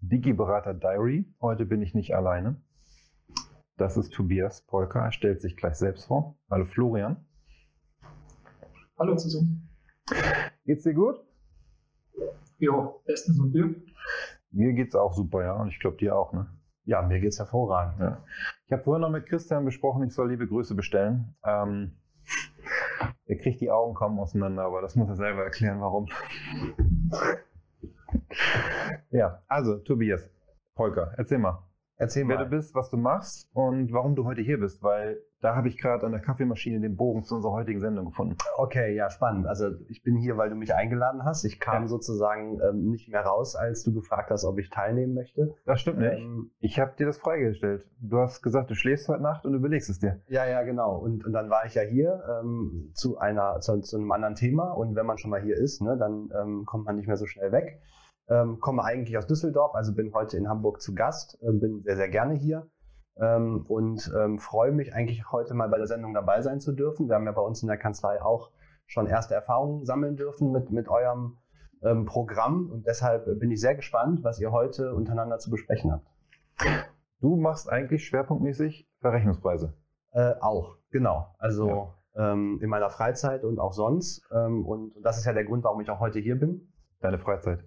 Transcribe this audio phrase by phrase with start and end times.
[0.00, 1.24] Digiberater Diary.
[1.40, 2.60] Heute bin ich nicht alleine.
[3.76, 5.04] Das ist Tobias Polka.
[5.04, 6.36] Er stellt sich gleich selbst vor.
[6.50, 7.24] Hallo Florian.
[8.98, 9.68] Hallo zusammen.
[10.64, 11.16] Geht's dir gut?
[12.58, 13.74] Ja, bestens und dir?
[14.50, 15.54] Mir geht's auch super, ja.
[15.54, 16.46] Und ich glaube dir auch, ne?
[16.84, 18.00] Ja, mir geht's hervorragend.
[18.00, 18.24] Ja.
[18.66, 21.34] Ich habe vorhin noch mit Christian besprochen, ich soll liebe Grüße bestellen.
[21.44, 21.96] Ähm,
[23.26, 26.06] er kriegt die Augen kaum auseinander, aber das muss er selber erklären, warum.
[29.16, 30.28] Ja, also Tobias,
[30.74, 31.62] Polka, erzähl mal.
[31.98, 32.44] Erzähl wer mal.
[32.44, 35.78] du bist, was du machst und warum du heute hier bist, weil da habe ich
[35.78, 38.36] gerade an der Kaffeemaschine den Bogen zu unserer heutigen Sendung gefunden.
[38.58, 39.46] Okay, ja, spannend.
[39.46, 41.44] Also ich bin hier, weil du mich eingeladen hast.
[41.44, 41.88] Ich kam Ja.
[41.88, 45.54] sozusagen ähm, nicht mehr raus, als du gefragt hast, ob ich teilnehmen möchte.
[45.64, 46.18] Das stimmt nicht.
[46.18, 47.88] Ähm, Ich habe dir das freigestellt.
[48.00, 50.20] Du hast gesagt, du schläfst heute Nacht und überlegst es dir.
[50.28, 50.96] ja, ja, genau.
[50.98, 54.72] Und, und dann war ich ja hier ähm, zu einer zu, zu einem anderen Thema.
[54.72, 57.24] Und wenn man schon mal hier ist, ne, dann ähm, kommt man nicht mehr so
[57.26, 57.80] schnell weg.
[58.28, 61.96] Ähm, komme eigentlich aus Düsseldorf, also bin heute in Hamburg zu Gast, äh, bin sehr,
[61.96, 62.68] sehr gerne hier.
[63.18, 67.08] Ähm, und ähm, freue mich eigentlich heute mal bei der Sendung dabei sein zu dürfen.
[67.08, 68.50] Wir haben ja bei uns in der Kanzlei auch
[68.86, 71.38] schon erste Erfahrungen sammeln dürfen mit, mit eurem
[71.82, 76.06] ähm, Programm und deshalb bin ich sehr gespannt, was ihr heute untereinander zu besprechen habt.
[77.20, 79.74] Du machst eigentlich schwerpunktmäßig Verrechnungspreise.
[80.12, 81.34] Äh, auch, genau.
[81.38, 84.22] Also ähm, in meiner Freizeit und auch sonst.
[84.32, 86.72] Ähm, und das ist ja der Grund, warum ich auch heute hier bin.
[87.00, 87.64] Deine Freizeit.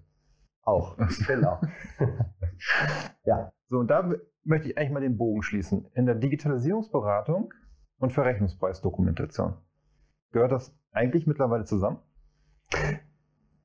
[0.70, 0.96] Auch,
[1.28, 1.60] genau.
[3.26, 4.08] ja, So, und da
[4.44, 5.88] möchte ich eigentlich mal den Bogen schließen.
[5.96, 7.52] In der Digitalisierungsberatung
[7.98, 9.56] und Verrechnungspreisdokumentation.
[10.32, 11.98] Gehört das eigentlich mittlerweile zusammen?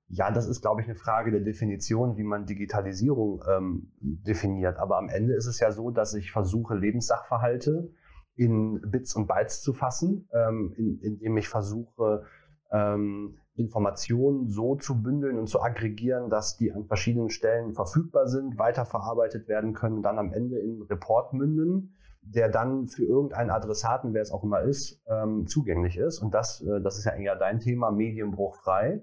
[0.09, 4.79] Ja, das ist, glaube ich, eine Frage der Definition, wie man Digitalisierung ähm, definiert.
[4.79, 7.91] Aber am Ende ist es ja so, dass ich versuche, Lebenssachverhalte
[8.35, 12.25] in Bits und Bytes zu fassen, ähm, in, indem ich versuche,
[12.73, 18.59] ähm, Informationen so zu bündeln und zu aggregieren, dass die an verschiedenen Stellen verfügbar sind,
[18.59, 24.23] weiterverarbeitet werden können dann am Ende in Report münden, der dann für irgendeinen Adressaten, wer
[24.23, 26.21] es auch immer ist, ähm, zugänglich ist.
[26.21, 29.03] Und das, äh, das ist ja eher dein Thema, medienbruchfrei.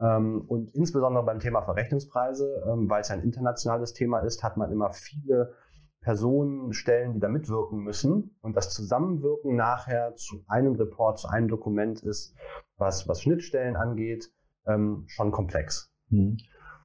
[0.00, 4.70] Ähm, und insbesondere beim Thema Verrechnungspreise, ähm, weil es ein internationales Thema ist, hat man
[4.70, 5.54] immer viele
[6.02, 8.36] Personen, Stellen, die da mitwirken müssen.
[8.42, 12.36] Und das Zusammenwirken nachher zu einem Report, zu einem Dokument ist,
[12.76, 14.30] was, was Schnittstellen angeht,
[14.66, 15.92] ähm, schon komplex.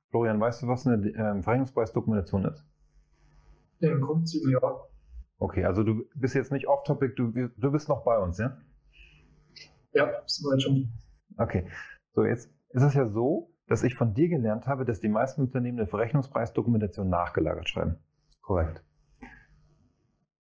[0.10, 2.66] Florian, weißt du, was eine ähm, Verrechnungspreisdokumentation ist?
[3.80, 4.60] Im Grundzügen ja.
[5.40, 8.58] Okay, also du bist jetzt nicht off-topic, du, du bist noch bei uns, ja?
[9.94, 10.90] Ja, soweit schon.
[11.38, 11.68] Okay.
[12.14, 15.42] So, jetzt ist es ja so, dass ich von dir gelernt habe, dass die meisten
[15.42, 17.98] Unternehmen eine Verrechnungspreisdokumentation nachgelagert schreiben.
[18.42, 18.84] Korrekt.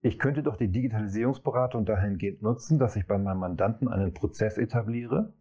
[0.01, 5.33] Ich könnte doch die Digitalisierungsberatung dahingehend nutzen, dass ich bei meinem Mandanten einen Prozess etabliere,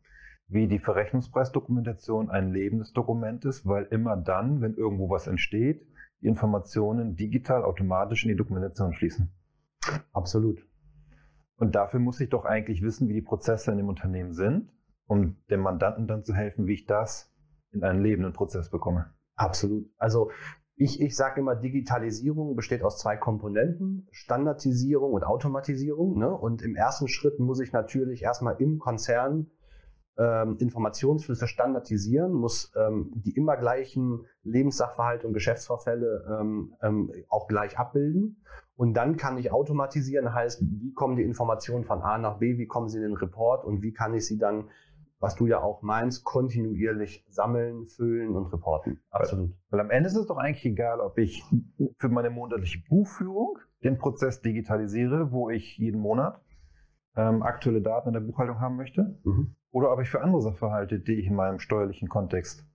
[0.48, 5.86] wie die Verrechnungspreisdokumentation ein lebendes Dokument ist, weil immer dann, wenn irgendwo was entsteht,
[6.22, 9.30] die Informationen digital automatisch in die Dokumentation fließen.
[10.12, 10.66] Absolut.
[11.56, 14.70] Und dafür muss ich doch eigentlich wissen, wie die Prozesse in dem Unternehmen sind,
[15.06, 17.34] um dem Mandanten dann zu helfen, wie ich das
[17.72, 19.10] in einen lebenden Prozess bekomme.
[19.34, 19.90] Absolut.
[19.98, 20.30] Also
[20.76, 26.18] ich, ich sage immer, Digitalisierung besteht aus zwei Komponenten, Standardisierung und Automatisierung.
[26.18, 26.30] Ne?
[26.30, 29.50] Und im ersten Schritt muss ich natürlich erstmal im Konzern
[30.18, 37.78] ähm, Informationsflüsse standardisieren, muss ähm, die immer gleichen Lebenssachverhalte und Geschäftsvorfälle ähm, ähm, auch gleich
[37.78, 38.42] abbilden.
[38.76, 42.66] Und dann kann ich automatisieren, heißt, wie kommen die Informationen von A nach B, wie
[42.66, 44.68] kommen sie in den Report und wie kann ich sie dann,
[45.18, 49.00] was du ja auch meinst, kontinuierlich sammeln, füllen und reporten.
[49.10, 49.54] Absolut.
[49.70, 51.42] Weil am Ende ist es doch eigentlich egal, ob ich
[51.98, 56.40] für meine monatliche Buchführung den Prozess digitalisiere, wo ich jeden Monat
[57.16, 59.56] ähm, aktuelle Daten in der Buchhaltung haben möchte, Mhm.
[59.70, 62.66] oder ob ich für andere Sachverhalte, die ich in meinem steuerlichen Kontext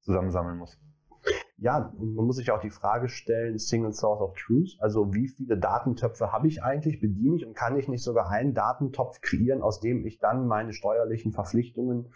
[0.00, 0.80] zusammensammeln muss.
[1.62, 5.58] Ja, man muss sich auch die Frage stellen, Single Source of Truth, also wie viele
[5.58, 9.78] Datentöpfe habe ich eigentlich, bediene ich und kann ich nicht sogar einen Datentopf kreieren, aus
[9.78, 12.14] dem ich dann meine steuerlichen Verpflichtungen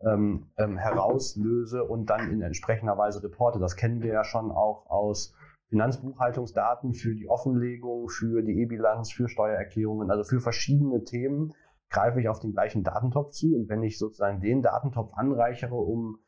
[0.00, 3.58] ähm, ähm, herauslöse und dann in entsprechender Weise reporte.
[3.58, 5.34] Das kennen wir ja schon auch aus
[5.70, 11.54] Finanzbuchhaltungsdaten für die Offenlegung, für die E-Bilanz, für Steuererklärungen, also für verschiedene Themen
[11.88, 16.18] greife ich auf den gleichen Datentopf zu und wenn ich sozusagen den Datentopf anreichere um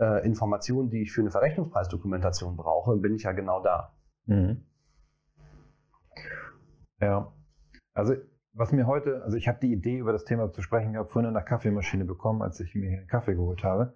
[0.00, 3.94] äh, Informationen, die ich für eine Verrechnungspreisdokumentation brauche, bin ich ja genau da.
[4.26, 4.64] Mhm.
[7.00, 7.32] Ja,
[7.94, 8.14] also
[8.52, 11.28] was mir heute, also ich habe die Idee, über das Thema zu sprechen, habe vorhin
[11.28, 13.94] in der Kaffeemaschine bekommen, als ich mir einen Kaffee geholt habe,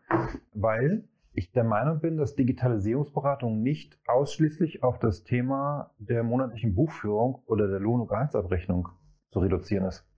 [0.53, 7.43] weil ich der Meinung bin, dass Digitalisierungsberatung nicht ausschließlich auf das Thema der monatlichen Buchführung
[7.47, 8.89] oder der Lohn- und Gehaltsabrechnung
[9.31, 10.09] zu reduzieren ist.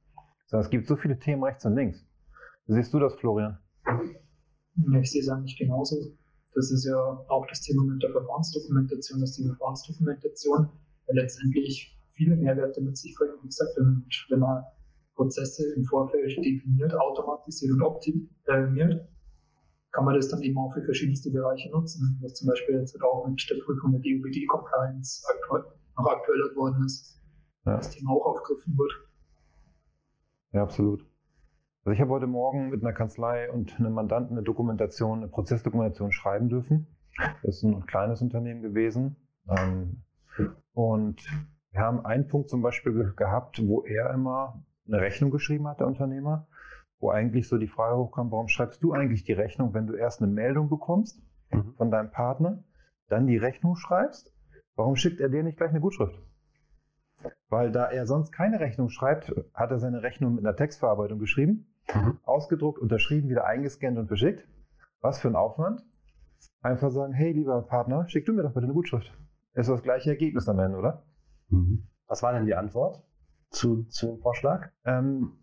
[0.46, 2.06] Sondern es gibt so viele Themen rechts und links.
[2.66, 3.58] Siehst du das, Florian?
[4.76, 5.96] Ja, ich sehe es eigentlich genauso.
[6.54, 10.68] Das ist ja auch das Thema mit der Verfahrensdokumentation, dass die Verfahrensdokumentation
[11.08, 13.34] letztendlich viele Mehrwerte mit sich bringt.
[13.42, 14.64] Wie gesagt, wenn man
[15.14, 19.08] Prozesse im Vorfeld definiert, automatisiert und optimiert,
[19.92, 23.26] kann man das dann eben auch für verschiedenste Bereiche nutzen, was zum Beispiel jetzt auch
[23.26, 25.64] mit der Prüfung der DOBD-Compliance aktuell,
[25.96, 27.18] noch aktueller geworden ist,
[27.64, 27.76] ja.
[27.76, 28.92] das Thema auch aufgegriffen wird.
[30.52, 31.06] Ja, absolut.
[31.86, 36.10] Also ich habe heute Morgen mit einer Kanzlei und einem Mandanten eine Dokumentation, eine Prozessdokumentation
[36.10, 36.88] schreiben dürfen.
[37.44, 39.14] Das ist ein kleines Unternehmen gewesen.
[39.48, 40.02] Ähm,
[40.74, 41.24] und
[41.70, 45.86] wir haben einen Punkt zum Beispiel gehabt, wo er immer eine Rechnung geschrieben hat, der
[45.86, 46.48] Unternehmer,
[46.98, 50.20] wo eigentlich so die Frage hochkam, warum schreibst du eigentlich die Rechnung, wenn du erst
[50.20, 51.22] eine Meldung bekommst
[51.52, 51.74] mhm.
[51.76, 52.64] von deinem Partner,
[53.06, 54.34] dann die Rechnung schreibst,
[54.74, 56.20] warum schickt er dir nicht gleich eine Gutschrift?
[57.48, 61.72] Weil da er sonst keine Rechnung schreibt, hat er seine Rechnung mit einer Textverarbeitung geschrieben,
[61.94, 62.18] mhm.
[62.24, 64.46] ausgedruckt, unterschrieben, wieder eingescannt und verschickt.
[65.00, 65.82] Was für ein Aufwand.
[66.60, 69.12] Einfach sagen, hey lieber Partner, schick du mir doch bitte eine Gutschrift.
[69.54, 71.04] Ist das gleiche Ergebnis am Ende, oder?
[71.48, 71.88] Mhm.
[72.06, 73.02] Was war denn die Antwort
[73.50, 74.70] zu, zu dem Vorschlag?
[74.84, 75.38] Ähm,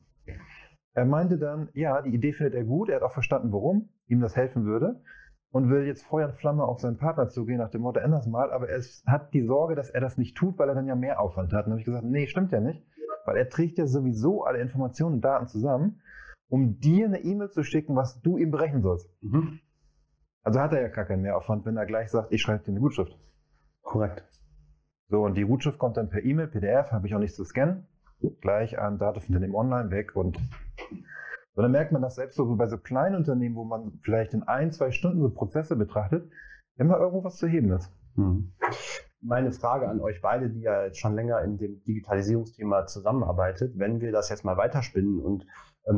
[0.94, 4.22] er meinte dann, ja, die Idee findet er gut, er hat auch verstanden, warum ihm
[4.22, 5.02] das helfen würde
[5.52, 8.28] und will jetzt Feuer und Flamme auf seinen Partner zugehen nach dem Motto, ändern das
[8.28, 10.96] mal, aber er hat die Sorge, dass er das nicht tut, weil er dann ja
[10.96, 11.66] mehr Aufwand hat.
[11.66, 12.86] Und dann habe ich gesagt, nee, stimmt ja nicht,
[13.26, 16.02] weil er trägt ja sowieso alle Informationen und Daten zusammen,
[16.54, 19.10] um dir eine E-Mail zu schicken, was du ihm berechnen sollst.
[19.24, 19.60] Mhm.
[20.44, 22.80] Also hat er ja gar keinen Mehraufwand, wenn er gleich sagt, ich schreibe dir eine
[22.80, 23.18] Gutschrift.
[23.82, 24.24] Korrekt.
[25.10, 27.88] So, und die Gutschrift kommt dann per E-Mail, PDF, habe ich auch nicht zu scannen
[28.40, 30.38] gleich an Datenunternehmen online weg und
[31.56, 34.44] und dann merkt man das selbst so bei so kleinen Unternehmen, wo man vielleicht in
[34.44, 36.32] ein, zwei Stunden so Prozesse betrachtet,
[36.78, 37.92] immer irgendwo was zu heben ist.
[38.16, 38.54] Mhm.
[39.22, 44.02] Meine Frage an euch beide, die ja jetzt schon länger in dem Digitalisierungsthema zusammenarbeitet, wenn
[44.02, 45.46] wir das jetzt mal weiterspinnen und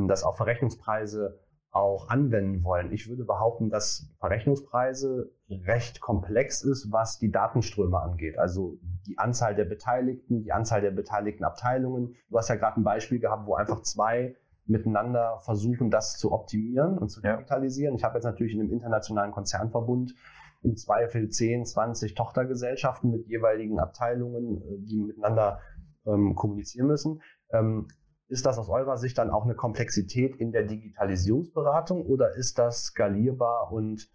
[0.07, 1.39] das auf Verrechnungspreise
[1.75, 2.93] auch anwenden wollen.
[2.93, 8.37] Ich würde behaupten, dass Verrechnungspreise recht komplex ist, was die Datenströme angeht.
[8.39, 12.15] Also die Anzahl der Beteiligten, die Anzahl der beteiligten Abteilungen.
[12.29, 16.97] Du hast ja gerade ein Beispiel gehabt, wo einfach zwei miteinander versuchen, das zu optimieren
[16.97, 17.95] und zu digitalisieren.
[17.95, 17.97] Ja.
[17.97, 20.15] Ich habe jetzt natürlich in einem internationalen Konzernverbund
[20.63, 25.59] im Zweifel 10, 20 Tochtergesellschaften mit jeweiligen Abteilungen, äh, die miteinander
[26.05, 27.21] ähm, kommunizieren müssen.
[27.51, 27.87] Ähm,
[28.27, 32.85] ist das aus eurer Sicht dann auch eine Komplexität in der Digitalisierungsberatung oder ist das
[32.85, 34.09] skalierbar und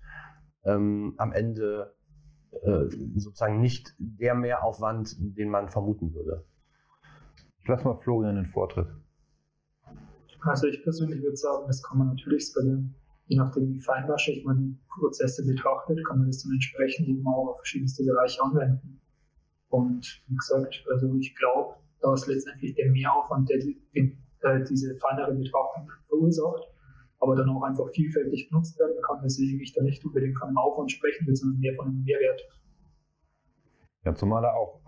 [0.65, 1.95] ähm, am Ende
[2.63, 6.45] äh, sozusagen nicht der Mehraufwand, den man vermuten würde?
[7.63, 8.89] Ich lasse mal Florian den Vortritt.
[10.41, 12.95] Also ich persönlich würde sagen, das kann man natürlich skalieren.
[13.27, 17.59] Je nachdem, wie feinwaschig man Prozesse betrachtet, kann man das dann entsprechend eben auch auf
[17.59, 19.01] verschiedenste Bereiche anwenden.
[19.69, 24.97] Und wie gesagt, also ich glaube, da ist letztendlich der Mehraufwand, der die, äh, diese
[24.97, 26.69] feinere Betrachtung verursacht,
[27.19, 30.59] aber dann auch einfach vielfältig genutzt werden kann, deswegen ich da nicht unbedingt von einem
[30.59, 32.43] Aufwand sprechen will, sondern mehr von einem Mehrwert.
[34.05, 34.81] Ja, zumal er auch,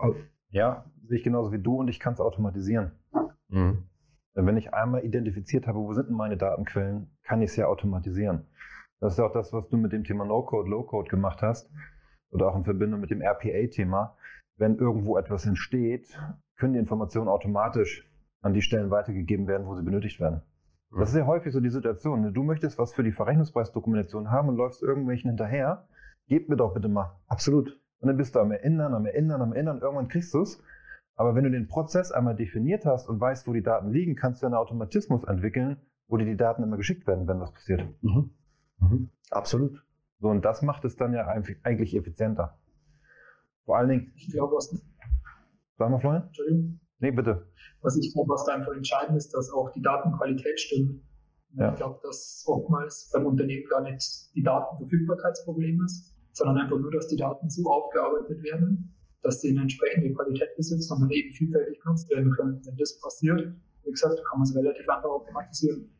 [0.49, 2.91] ja, sehe ich genauso wie du und ich kann es automatisieren.
[3.49, 3.83] Mhm.
[4.33, 8.47] Wenn ich einmal identifiziert habe, wo sind denn meine Datenquellen, kann ich es ja automatisieren.
[8.99, 11.69] Das ist auch das, was du mit dem Thema No-Code, Low-Code gemacht hast
[12.31, 14.17] oder auch in Verbindung mit dem RPA-Thema.
[14.57, 16.17] Wenn irgendwo etwas entsteht,
[16.55, 18.09] können die Informationen automatisch
[18.41, 20.41] an die Stellen weitergegeben werden, wo sie benötigt werden.
[20.91, 20.99] Mhm.
[20.99, 22.33] Das ist ja häufig so die Situation.
[22.33, 25.87] Du möchtest was für die Verrechnungspreisdokumentation haben und läufst irgendwelchen hinterher.
[26.27, 27.19] Gib mir doch bitte mal.
[27.27, 27.79] Absolut.
[27.99, 29.79] Und dann bist du am Erinnern, am Erinnern, am Erinnern.
[29.79, 30.61] Irgendwann kriegst du es.
[31.15, 34.41] Aber wenn du den Prozess einmal definiert hast und weißt, wo die Daten liegen, kannst
[34.41, 37.85] du einen Automatismus entwickeln, wo dir die Daten immer geschickt werden, wenn was passiert.
[38.01, 38.31] Mhm.
[38.79, 39.09] Mhm.
[39.29, 39.85] Absolut.
[40.19, 42.57] So, und das macht es dann ja eigentlich effizienter.
[43.65, 44.13] Vor allen Dingen.
[44.15, 44.71] Ich glaube, was
[45.77, 46.23] Sag mal, Florian?
[46.23, 46.79] Entschuldigung.
[46.99, 47.47] Nee, bitte.
[47.81, 51.01] Was ich glaube, was da einfach entscheidend ist, dass auch die Datenqualität stimmt.
[51.55, 51.71] Ja.
[51.71, 57.07] Ich glaube, dass oftmals beim Unternehmen gar nicht die Datenverfügbarkeitsproblem ist, sondern einfach nur, dass
[57.07, 62.09] die Daten so aufgearbeitet werden, dass sie eine entsprechende Qualität besitzen und eben vielfältig genutzt
[62.09, 62.61] werden können.
[62.65, 63.53] Wenn das passiert,
[63.83, 65.91] wie gesagt, kann man es relativ einfach automatisieren.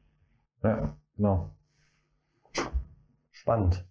[0.63, 1.55] Ja, genau.
[3.31, 3.85] Spannend.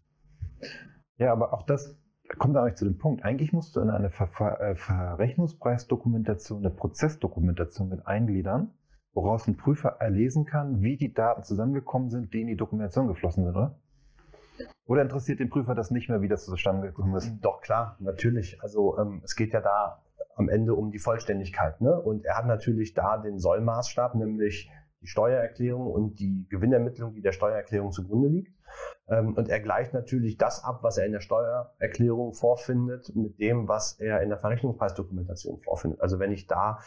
[1.18, 1.96] Ja, aber auch das
[2.38, 3.24] kommt eigentlich zu dem Punkt.
[3.24, 8.70] Eigentlich musst du in eine Ver Ver äh, Verrechnungspreisdokumentation, eine Prozessdokumentation mit eingliedern,
[9.12, 13.44] woraus ein Prüfer erlesen kann, wie die Daten zusammengekommen sind, die in die Dokumentation geflossen
[13.44, 13.78] sind, oder?
[14.84, 17.32] Oder interessiert den Prüfer das nicht mehr, wie das zustande gekommen ist?
[17.40, 18.60] Doch, klar, natürlich.
[18.62, 20.02] Also ähm, es geht ja da
[20.34, 21.80] am Ende um die Vollständigkeit.
[21.80, 21.98] Ne?
[21.98, 24.70] Und er hat natürlich da den Sollmaßstab, nämlich
[25.00, 28.52] die Steuererklärung und die Gewinnermittlung, die der Steuererklärung zugrunde liegt.
[29.08, 33.68] Ähm, und er gleicht natürlich das ab, was er in der Steuererklärung vorfindet, mit dem,
[33.68, 36.00] was er in der Verrechnungspreisdokumentation vorfindet.
[36.00, 36.78] Also wenn ich da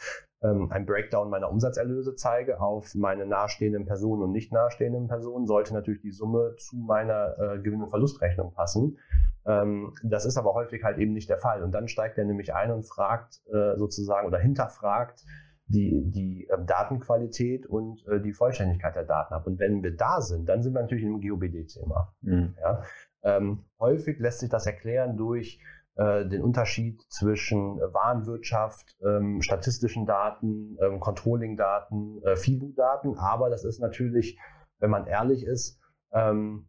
[0.41, 5.73] ähm, ein Breakdown meiner Umsatzerlöse zeige auf meine nahestehenden Personen und nicht nahestehenden Personen, sollte
[5.73, 8.97] natürlich die Summe zu meiner äh, Gewinn- und Verlustrechnung passen.
[9.45, 11.63] Ähm, das ist aber häufig halt eben nicht der Fall.
[11.63, 15.23] Und dann steigt er nämlich ein und fragt äh, sozusagen oder hinterfragt
[15.67, 19.47] die, die äh, Datenqualität und äh, die Vollständigkeit der Daten ab.
[19.47, 22.13] Und wenn wir da sind, dann sind wir natürlich im GOBD-Thema.
[22.21, 22.55] Mhm.
[22.59, 22.83] Ja?
[23.23, 25.59] Ähm, häufig lässt sich das erklären durch
[25.95, 33.17] äh, den Unterschied zwischen Warenwirtschaft, ähm, statistischen Daten, ähm, Controlling-Daten, äh, FIBU-Daten.
[33.17, 34.37] Aber das ist natürlich,
[34.79, 35.79] wenn man ehrlich ist,
[36.11, 36.67] ähm,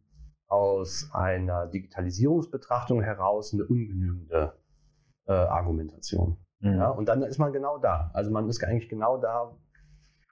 [0.49, 4.55] aus einer Digitalisierungsbetrachtung heraus eine ungenügende
[5.27, 6.39] äh, Argumentation.
[6.61, 6.79] Mhm.
[6.79, 8.11] Ja, und dann ist man genau da.
[8.15, 9.57] Also man ist eigentlich genau da,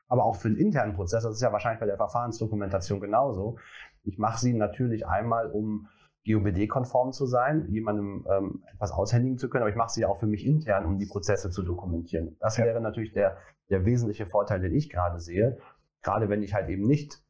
[0.09, 3.59] aber auch für den internen Prozess, das ist ja wahrscheinlich bei der Verfahrensdokumentation genauso.
[4.04, 5.88] Ich mache sie natürlich einmal, um
[6.26, 10.26] GOBD-konform zu sein, jemandem ähm, etwas aushändigen zu können, aber ich mache sie auch für
[10.26, 12.37] mich intern, um die Prozesse zu dokumentieren.
[12.40, 12.64] Das ja.
[12.64, 13.37] wäre natürlich der,
[13.69, 15.59] der wesentliche Vorteil, den ich gerade sehe.
[16.02, 17.24] Gerade wenn ich halt eben nicht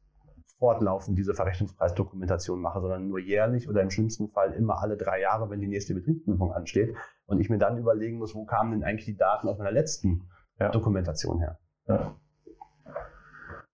[0.65, 5.47] fortlaufend diese Verrechnungspreisdokumentation mache, sondern nur jährlich oder im schlimmsten Fall immer alle drei Jahre,
[5.51, 6.95] wenn die nächste Betriebsprüfung ansteht.
[7.27, 10.27] Und ich mir dann überlegen muss, wo kamen denn eigentlich die Daten aus meiner letzten
[10.59, 10.69] ja.
[10.69, 11.59] Dokumentation her?
[11.87, 12.15] Ja.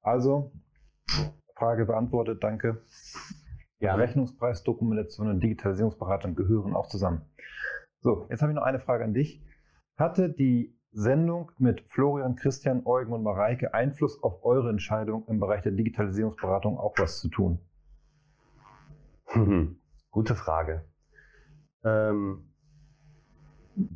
[0.01, 0.51] Also,
[1.55, 2.81] Frage beantwortet, danke.
[3.79, 3.95] Ja.
[3.95, 7.21] Rechnungspreisdokumentation und Digitalisierungsberatung gehören auch zusammen.
[8.01, 9.41] So, jetzt habe ich noch eine Frage an dich.
[9.98, 15.62] Hatte die Sendung mit Florian, Christian, Eugen und Mareike Einfluss auf eure Entscheidung im Bereich
[15.62, 17.60] der Digitalisierungsberatung auch was zu tun?
[19.33, 19.77] Mhm.
[20.10, 20.86] Gute Frage.
[21.83, 22.50] Ähm,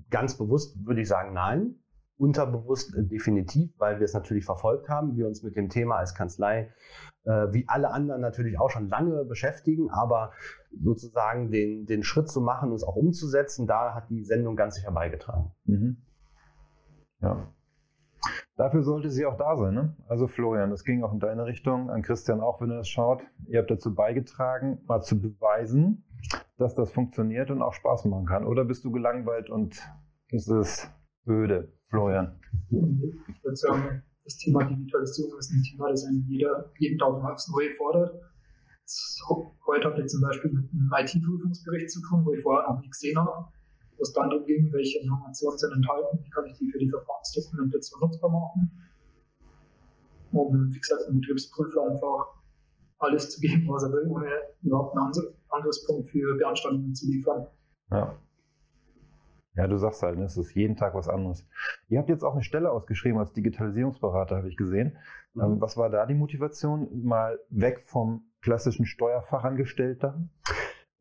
[0.09, 1.75] ganz bewusst würde ich sagen, nein.
[2.17, 6.15] Unterbewusst äh, definitiv, weil wir es natürlich verfolgt haben, wir uns mit dem Thema als
[6.15, 6.73] Kanzlei,
[7.25, 10.31] äh, wie alle anderen natürlich auch schon lange beschäftigen, aber
[10.81, 14.91] sozusagen den, den Schritt zu machen, es auch umzusetzen, da hat die Sendung ganz sicher
[14.91, 15.51] beigetragen.
[15.65, 15.97] Mhm.
[17.25, 17.51] Ja.
[18.55, 19.74] Dafür sollte sie auch da sein.
[19.74, 19.96] Ne?
[20.08, 23.22] Also Florian, das ging auch in deine Richtung, an Christian auch, wenn er das schaut.
[23.48, 26.05] Ihr habt dazu beigetragen, mal zu beweisen,
[26.58, 28.46] dass das funktioniert und auch Spaß machen kann.
[28.46, 29.82] Oder bist du gelangweilt und
[30.29, 30.89] ist es
[31.27, 32.39] öde, Florian?
[32.70, 37.51] Ich würde sagen, das Thema Digitalisierung ist ein Thema, das einen jeder, jeden Tag aufs
[37.51, 38.22] Neue fordert.
[39.65, 42.89] Heute habt ihr zum Beispiel mit einem IT-Prüfungsbericht zu tun, wo ich vorher noch nie
[42.89, 43.48] gesehen habe
[43.97, 46.89] wo es dann darum ging, welche Informationen sind enthalten, wie kann ich die für die
[46.89, 48.71] Verfahrensdokumentation nutzbar machen.
[50.31, 52.41] Um, wie gesagt, dem Betriebsprüfer einfach
[52.99, 54.27] alles zu geben, was er will, ohne
[54.61, 55.11] überhaupt einen
[55.49, 57.47] Angriffspunkt für Beanstandungen zu liefern.
[57.91, 58.19] Ja.
[59.55, 61.47] Ja, du sagst halt, es ist jeden Tag was anderes.
[61.87, 64.97] Ihr habt jetzt auch eine Stelle ausgeschrieben als Digitalisierungsberater, habe ich gesehen.
[65.33, 65.41] Mhm.
[65.41, 67.03] Ähm, was war da die Motivation?
[67.03, 70.27] Mal weg vom klassischen Steuerfachangestellter?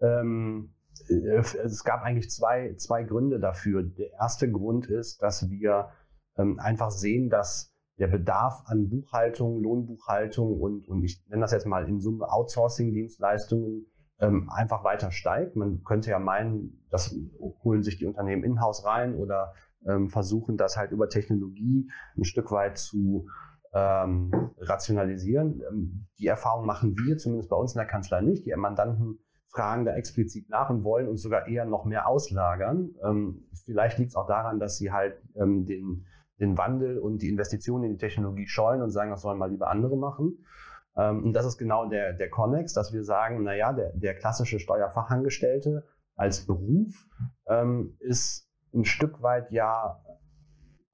[0.00, 0.73] Ähm, äh,
[1.08, 3.82] es gab eigentlich zwei, zwei Gründe dafür.
[3.82, 5.88] Der erste Grund ist, dass wir
[6.36, 11.66] ähm, einfach sehen, dass der Bedarf an Buchhaltung, Lohnbuchhaltung und, und ich nenne das jetzt
[11.66, 13.86] mal in Summe Outsourcing-Dienstleistungen
[14.18, 15.56] ähm, einfach weiter steigt.
[15.56, 17.14] Man könnte ja meinen, das
[17.62, 19.54] holen sich die Unternehmen in-house rein oder
[19.86, 23.26] ähm, versuchen, das halt über Technologie ein Stück weit zu
[23.72, 25.62] ähm, rationalisieren.
[25.68, 28.46] Ähm, die Erfahrung machen wir, zumindest bei uns in der Kanzlei nicht.
[28.46, 29.18] Die Mandanten
[29.54, 32.90] fragen da explizit nach und wollen uns sogar eher noch mehr auslagern.
[33.04, 36.06] Ähm, vielleicht liegt es auch daran, dass sie halt ähm, den,
[36.40, 39.70] den Wandel und die Investitionen in die Technologie scheuen und sagen, das sollen mal lieber
[39.70, 40.44] andere machen.
[40.96, 44.58] Ähm, und das ist genau der, der Connex, dass wir sagen, naja, der, der klassische
[44.58, 45.84] Steuerfachangestellte
[46.16, 47.06] als Beruf
[47.46, 50.00] ähm, ist ein Stück weit ja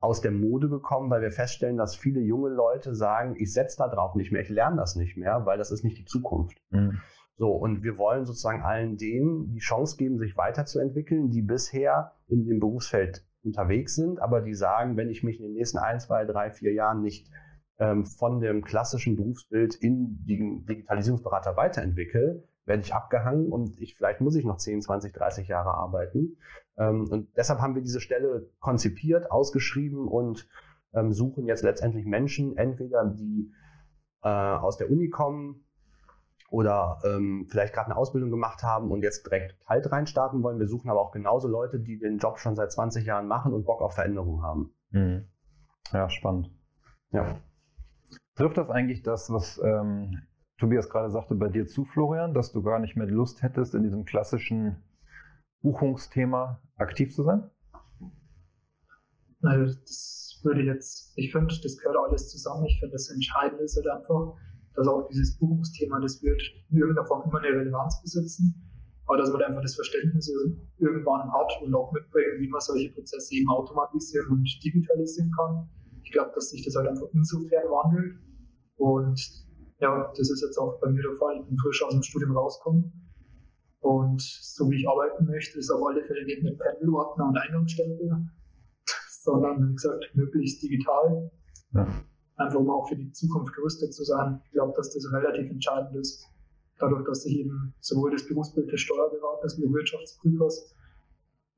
[0.00, 3.88] aus der Mode gekommen, weil wir feststellen, dass viele junge Leute sagen, ich setze da
[3.88, 6.58] drauf nicht mehr, ich lerne das nicht mehr, weil das ist nicht die Zukunft.
[6.70, 7.00] Mhm.
[7.36, 12.44] So, und wir wollen sozusagen allen denen die Chance geben, sich weiterzuentwickeln, die bisher in
[12.44, 16.24] dem Berufsfeld unterwegs sind, aber die sagen, wenn ich mich in den nächsten ein, zwei,
[16.26, 17.30] drei, vier Jahren nicht
[17.78, 24.20] ähm, von dem klassischen Berufsbild in den Digitalisierungsberater weiterentwickle, werde ich abgehangen und ich, vielleicht
[24.20, 26.36] muss ich noch 10, 20, 30 Jahre arbeiten.
[26.78, 30.46] Ähm, und deshalb haben wir diese Stelle konzipiert, ausgeschrieben und
[30.92, 33.52] ähm, suchen jetzt letztendlich Menschen, entweder die
[34.22, 35.64] äh, aus der Uni kommen,
[36.50, 40.58] oder ähm, vielleicht gerade eine Ausbildung gemacht haben und jetzt direkt kalt reinstarten wollen.
[40.58, 43.64] Wir suchen aber auch genauso Leute, die den Job schon seit 20 Jahren machen und
[43.64, 44.74] Bock auf Veränderung haben.
[44.90, 45.28] Mhm.
[45.92, 46.50] Ja, spannend.
[47.12, 47.40] Ja.
[48.34, 50.22] Trifft das eigentlich das, was ähm,
[50.58, 53.84] Tobias gerade sagte bei dir zu, Florian, dass du gar nicht mehr Lust hättest, in
[53.84, 54.82] diesem klassischen
[55.62, 57.48] Buchungsthema aktiv zu sein?
[59.42, 62.64] Also das würde ich jetzt, ich finde, das gehört alles zusammen.
[62.66, 64.34] Ich finde, das Entscheidende ist halt einfach,
[64.80, 68.54] dass auch dieses Buchungsthema, das wird in irgendeiner Form immer eine Relevanz besitzen,
[69.06, 70.32] aber dass man einfach das Verständnis
[70.78, 75.68] irgendwann hat und auch mitbringt, wie man solche Prozesse eben automatisieren und digitalisieren kann.
[76.02, 78.16] Ich glaube, dass sich das halt einfach insofern wandelt
[78.76, 79.20] und
[79.80, 81.40] ja, das ist jetzt auch bei mir der Fall.
[81.40, 82.92] Ich bin frisch aus dem Studium rausgekommen
[83.80, 88.08] und so wie ich arbeiten möchte, ist auf alle Fälle nicht mit Pendelordner und Eingangsstempel,
[89.22, 91.30] sondern wie gesagt, möglichst digital.
[91.74, 91.86] Ja.
[92.40, 94.40] Einfach um auch für die Zukunft gerüstet zu sein.
[94.46, 96.26] Ich glaube, dass das relativ entscheidend ist.
[96.78, 100.74] Dadurch, dass sich eben sowohl das Berufsbild des Steuerberaters wie auch Wirtschaftsprüfers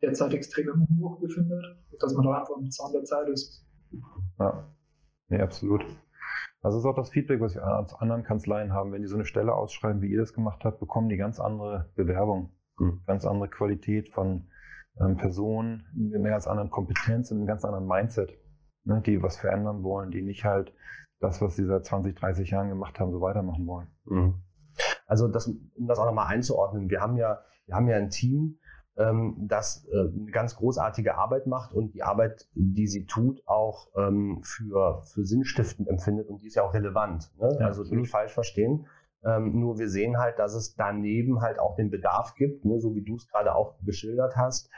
[0.02, 1.64] derzeit extrem im Umbruch befindet,
[2.00, 3.64] dass man da einfach am Zahn der Zeit ist.
[4.40, 4.74] Ja,
[5.28, 5.84] nee, absolut.
[6.62, 8.90] Das ist auch das Feedback, was wir aus anderen Kanzleien haben.
[8.90, 11.92] Wenn die so eine Stelle ausschreiben, wie ihr das gemacht habt, bekommen die ganz andere
[11.94, 13.02] Bewerbung, mhm.
[13.06, 14.48] ganz andere Qualität von
[15.00, 18.36] ähm, Personen mit einer ganz anderen Kompetenz und einem ganz anderen Mindset,
[18.84, 20.72] ne, die was verändern wollen, die nicht halt
[21.20, 23.88] das, was sie seit 20, 30 Jahren gemacht haben, so weitermachen wollen.
[24.04, 24.34] Mhm.
[25.06, 28.58] Also das, um das auch nochmal einzuordnen, wir haben ja, wir haben ja ein Team,
[28.96, 33.88] ähm, das äh, eine ganz großartige Arbeit macht und die Arbeit, die sie tut, auch
[33.96, 37.30] ähm, für, für sinnstiftend empfindet und die ist ja auch relevant.
[37.38, 37.56] Ne?
[37.58, 38.86] Ja, also nicht falsch verstehen.
[39.24, 42.96] Ähm, nur wir sehen halt, dass es daneben halt auch den Bedarf gibt, ne, so
[42.96, 44.68] wie du es gerade auch geschildert hast,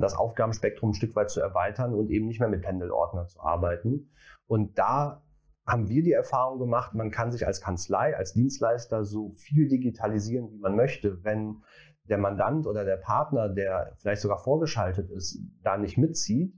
[0.00, 4.10] das Aufgabenspektrum ein Stück weit zu erweitern und eben nicht mehr mit Pendelordner zu arbeiten.
[4.46, 5.22] Und da
[5.66, 10.50] haben wir die Erfahrung gemacht, man kann sich als Kanzlei, als Dienstleister so viel digitalisieren,
[10.50, 11.22] wie man möchte.
[11.24, 11.62] Wenn
[12.04, 16.54] der Mandant oder der Partner, der vielleicht sogar vorgeschaltet ist, da nicht mitzieht,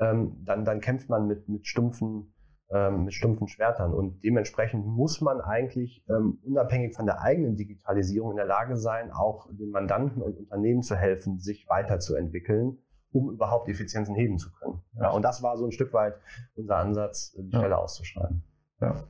[0.00, 2.34] ähm, dann, dann kämpft man mit, mit, stumpfen,
[2.70, 3.92] ähm, mit stumpfen Schwertern.
[3.92, 9.10] Und dementsprechend muss man eigentlich ähm, unabhängig von der eigenen Digitalisierung in der Lage sein,
[9.10, 12.78] auch den Mandanten und Unternehmen zu helfen, sich weiterzuentwickeln,
[13.12, 14.82] um überhaupt Effizienzen heben zu können.
[15.00, 16.14] Ja, und das war so ein Stück weit
[16.54, 17.76] unser Ansatz, die Stelle ja.
[17.76, 18.42] auszuschreiben.
[18.80, 19.04] Ja,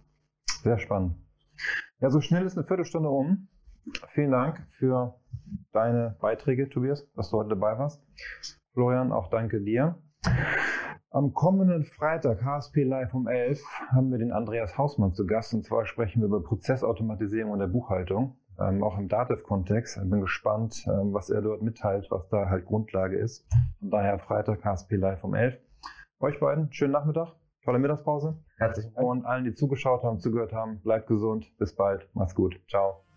[0.62, 1.16] sehr spannend.
[2.00, 3.48] Ja, so schnell ist eine Viertelstunde um.
[4.10, 5.18] Vielen Dank für
[5.72, 8.02] deine Beiträge, Tobias, dass du heute dabei warst.
[8.72, 9.96] Florian, auch danke dir.
[11.10, 15.54] Am kommenden Freitag, HSP Live um 11, haben wir den Andreas Hausmann zu Gast.
[15.54, 19.96] Und zwar sprechen wir über Prozessautomatisierung und der Buchhaltung, ähm, auch im Dativ-Kontext.
[19.96, 23.46] Ich bin gespannt, ähm, was er dort mitteilt, was da halt Grundlage ist.
[23.80, 25.58] Von daher Freitag, HSP Live um 11.
[26.20, 27.32] Euch beiden, schönen Nachmittag,
[27.64, 28.36] tolle Mittagspause.
[28.58, 29.06] Herzlichen Dank.
[29.06, 31.56] Und allen, die zugeschaut haben, zugehört haben, bleibt gesund.
[31.56, 32.06] Bis bald.
[32.12, 32.60] Macht's gut.
[32.68, 33.07] Ciao.